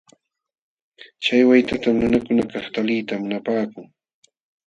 [1.23, 3.85] Chay waytatam nunakunakaq taliyta munapaakun.